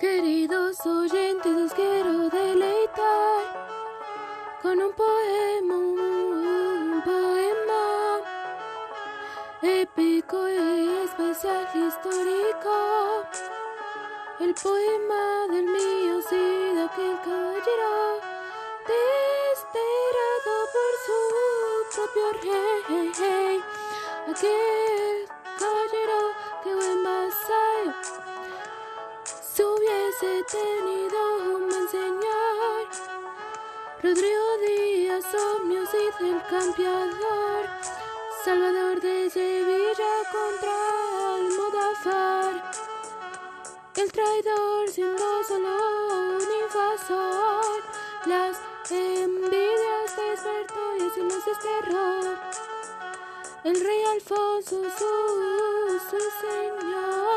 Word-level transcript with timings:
Queridos 0.00 0.80
oyentes, 0.86 1.54
os 1.66 1.74
quiero 1.74 2.30
deleitar 2.30 3.42
con 4.62 4.80
un 4.80 4.92
poema, 4.94 5.76
un 5.76 7.02
poema 7.04 7.82
épico 9.60 10.48
y 10.48 11.04
especial 11.04 11.68
histórico. 11.74 13.26
El 14.40 14.54
poema 14.54 15.46
del 15.50 15.66
mío, 15.66 16.22
sí, 16.26 16.44
de 16.76 16.82
aquel 16.82 17.16
caballero, 17.20 18.20
desterrado 18.88 20.54
por 20.74 20.92
su 21.04 21.18
propio 21.94 22.28
rey. 22.40 23.62
Aquel 24.30 25.09
hubiese 30.20 30.44
tenido 30.44 31.54
un 31.54 31.68
buen 31.68 31.88
señor. 31.88 32.88
Rodrigo 34.02 34.58
Díaz, 34.66 35.24
Omnio, 35.34 35.86
Cid, 35.86 36.26
el 36.26 36.42
campeador, 36.48 37.66
Salvador 38.44 39.00
de 39.00 39.30
Sevilla 39.30 40.12
contra 40.32 41.34
Almodafar. 41.34 42.72
El 43.96 44.12
traidor 44.12 44.88
siendo 44.88 45.44
solo 45.44 45.68
un 46.36 46.42
invasor, 46.62 47.82
las 48.26 48.60
envidias 48.90 50.16
despertó 50.16 50.96
y 50.98 51.02
así 51.02 51.20
los 51.20 51.44
desterró. 51.44 52.20
El 53.64 53.80
rey 53.80 54.04
Alfonso, 54.04 54.82
su, 54.98 56.00
su 56.10 56.18
señor, 56.40 57.29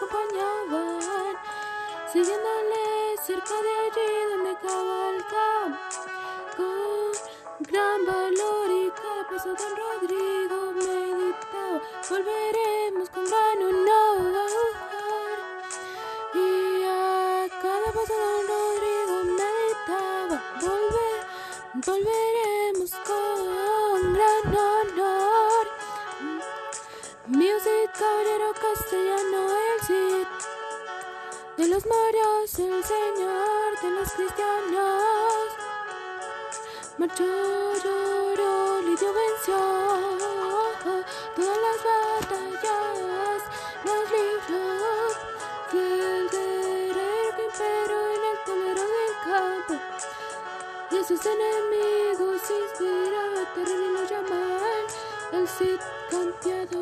acompañaban, 0.00 1.36
siguiéndole 2.10 3.16
cerca 3.22 3.54
de 3.66 3.72
allí 3.84 4.10
donde 4.30 4.52
cabalga. 4.62 5.50
Con 6.56 7.12
gran 7.60 8.06
valor 8.06 8.70
y 8.70 8.90
cada 8.90 9.22
paso 9.28 9.54
don 9.54 9.72
Rodrigo 9.76 10.72
meditaba, 10.72 11.78
volveremos 12.08 13.10
con 13.10 13.24
gran 13.26 13.58
honor. 13.68 14.50
Y 16.34 16.84
a 16.84 17.48
cada 17.60 17.88
paso 17.92 18.14
don 18.24 18.46
Rodrigo 18.48 19.14
meditaba, 19.38 20.36
volver, 20.62 21.20
volveremos 21.86 22.90
con 23.06 24.14
gran 24.14 24.44
honor. 24.56 25.66
Music, 27.26 27.90
caballero 27.96 28.52
castellano, 28.54 29.29
los 31.70 31.86
moros, 31.86 32.58
el 32.58 32.82
señor 32.82 33.80
de 33.80 33.90
los 33.92 34.10
cristianos. 34.10 35.44
Marchó, 36.98 37.24
lloró, 37.84 38.82
lidio 38.82 39.12
venció. 39.14 39.56
Todas 41.36 41.58
las 41.66 41.78
batallas, 41.86 43.42
los 43.84 44.04
libros 44.10 45.12
del 45.72 46.28
guerrero 46.30 47.36
que 47.36 47.44
imperó 47.44 48.00
en 48.16 48.22
el 48.30 48.38
tablero 48.44 48.84
del 48.96 49.14
campo. 49.24 49.74
Y 50.90 50.98
a 50.98 51.04
sus 51.04 51.24
enemigos 51.24 52.42
inspiraba 52.50 53.54
terror 53.54 53.80
y 53.80 53.92
lo 53.92 54.02
llamaban 54.08 54.84
el 55.34 55.46
Cid 55.46 55.80
campeador. 56.10 56.79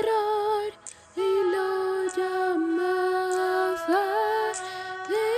Y 0.00 1.42
lo 1.50 2.04
llamaba 2.14 3.74
el 5.08 5.34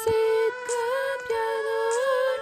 Cid 0.00 0.54
campeador. 0.72 2.38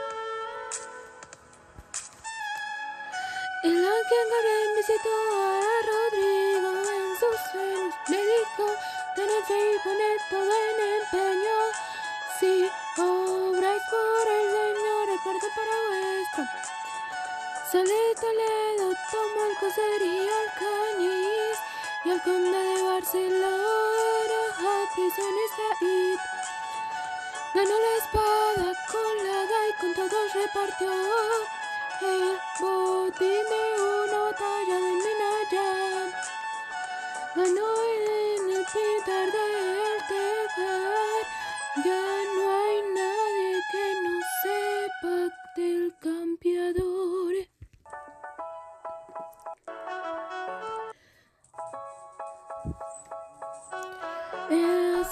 El 3.65 3.79
ángel 3.85 4.25
Gabriel 4.31 4.71
visitó 4.77 5.15
a 5.35 5.59
Rodrigo 5.91 6.71
en 6.95 7.07
sus 7.19 7.39
sueños. 7.51 7.95
Le 8.07 8.21
dijo, 8.25 8.67
tened 9.17 9.45
fe 9.49 9.61
y 9.75 9.79
poned 9.83 10.21
todo 10.31 10.55
en 10.71 10.79
empeño. 10.95 11.59
Si 12.39 12.53
obráis 13.03 13.83
por 13.91 14.27
el 14.29 14.47
Señor, 14.53 15.05
el 15.11 15.19
perdón 15.25 15.53
para 15.57 15.77
vuestro. 15.89 16.43
Sale 17.73 18.03
Toledo, 18.15 18.87
tomó 19.11 19.41
el 19.47 19.55
coser 19.59 20.03
y 20.03 20.29
el. 20.29 20.86
Y 22.07 22.09
al 22.09 22.23
conde 22.23 22.57
de 22.57 22.83
Barcelona 22.83 24.39
a 24.61 24.95
prisiones 24.95 25.51
traíd. 25.57 26.19
Ganó 27.53 27.75
la 27.81 27.97
espada 27.99 28.73
con 28.93 29.27
la 29.27 29.35
daga 29.35 29.61
con 29.81 29.93
todos 29.93 30.35
repartió 30.35 30.93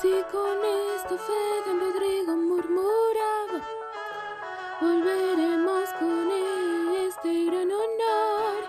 Así 0.05 0.23
con 0.31 0.63
esto 0.63 1.17
fe 1.17 1.63
don 1.65 1.81
Rodrigo 1.81 2.37
murmuraba 2.37 3.61
Volveremos 4.79 5.89
con 5.99 6.31
este 7.09 7.45
gran 7.47 7.73
honor. 7.73 8.61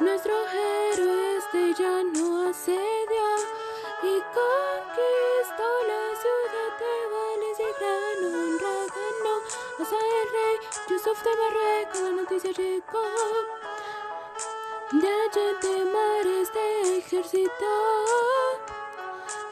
Nuestro 0.00 0.34
héroe 0.34 1.36
este 1.38 1.72
ya 1.82 2.02
no 2.02 2.50
asedió 2.50 3.28
Y 4.02 4.20
conquistó 4.36 5.68
la 5.88 6.04
ciudad 6.20 6.70
de 6.82 6.94
Valencia 7.14 7.66
y 7.70 7.74
gran 7.80 8.18
honra 8.34 8.76
ganó. 8.94 9.34
Hasta 9.80 9.96
el 9.96 10.28
rey 10.34 10.56
Yusuf 10.90 11.24
de 11.24 11.30
Marruecos 11.40 12.00
la 12.02 12.10
noticia 12.10 12.50
llegó. 12.50 13.08
De 14.92 15.08
allá 15.08 15.48
de 15.62 15.84
mares 15.86 16.52
de 16.52 16.98
ejército 16.98 17.72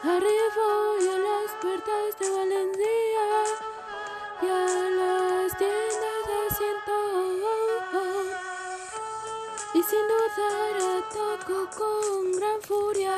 Arribó 0.03 0.97
y 0.99 1.07
a 1.07 1.17
las 1.19 1.51
puertas 1.61 2.17
de 2.19 2.31
Valencia 2.31 2.83
y 4.41 4.47
a 4.47 4.89
las 4.89 5.57
tiendas 5.59 6.21
de 6.27 6.35
asiento. 6.49 6.95
Y 9.75 9.83
sin 9.83 10.07
dudar 10.07 10.75
atacó 10.97 11.69
con 11.77 12.31
gran 12.31 12.59
furia. 12.63 13.13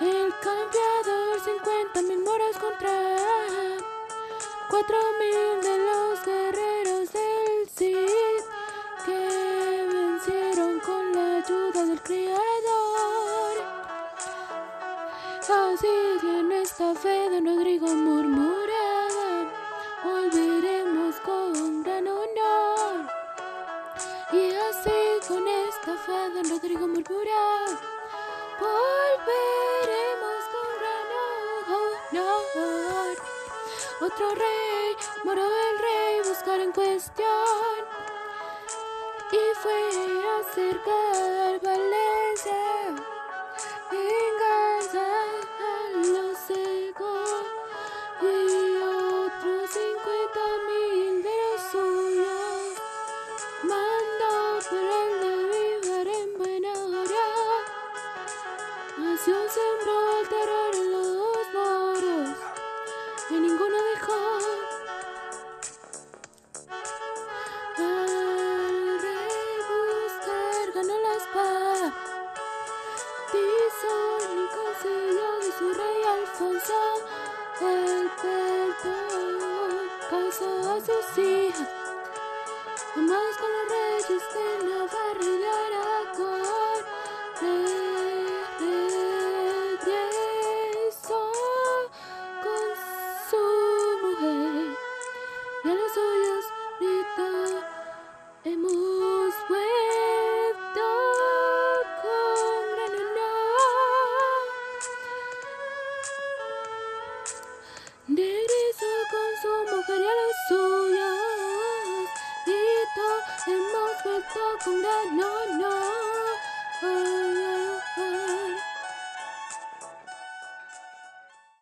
El 0.00 0.32
campeador, 0.40 1.40
cincuenta 1.44 2.00
mil 2.00 2.20
moros 2.20 2.56
contra 2.56 3.18
cuatro 4.70 4.96
mil 5.20 5.60
de 5.62 5.78
los 5.84 6.24
guerreros 6.24 7.12
del 7.12 7.68
Cid 7.76 8.23
En 15.46 16.52
esta 16.52 16.94
fe 16.94 17.28
don 17.28 17.44
Rodrigo 17.44 17.86
murmuraba, 17.86 19.52
volveremos 20.02 21.16
con 21.16 21.82
gran 21.82 22.06
honor. 22.08 23.06
Y 24.32 24.54
así 24.54 25.28
con 25.28 25.46
esta 25.46 25.98
fe 25.98 26.30
don 26.34 26.48
Rodrigo 26.48 26.88
murmuraba, 26.88 27.78
volveremos 28.58 30.40
con 30.54 30.68
gran 30.80 31.08
honor. 31.76 33.16
Otro 34.00 34.34
rey, 34.34 34.96
moró 35.24 35.44
el 35.44 35.78
rey, 35.78 36.20
buscar 36.26 36.60
en 36.60 36.72
cuestión. 36.72 37.84
Y 39.30 39.54
fue 39.60 39.90
acercar 40.40 41.60
Valencia. 41.60 43.04
Alfonso 76.44 76.80
el 77.62 78.10
perdón. 78.20 79.88
Casó 80.10 80.50
a 80.72 80.78
sus 80.78 81.18
hijas, 81.18 81.70
amados 82.96 83.36
con 83.38 83.50
los 83.52 83.66
reyes 83.70 84.22
de 84.34 84.46
Navarra 84.68 85.43